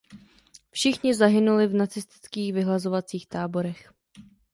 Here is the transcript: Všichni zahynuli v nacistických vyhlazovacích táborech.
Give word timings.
Všichni 0.71 1.13
zahynuli 1.13 1.67
v 1.67 1.73
nacistických 1.73 2.53
vyhlazovacích 2.53 3.27
táborech. 3.27 3.93